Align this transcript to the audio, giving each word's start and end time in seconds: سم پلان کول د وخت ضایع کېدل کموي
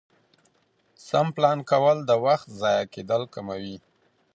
سم 1.07 1.25
پلان 1.35 1.59
کول 1.71 1.97
د 2.09 2.11
وخت 2.25 2.47
ضایع 2.59 2.85
کېدل 2.93 3.21
کموي 3.33 3.75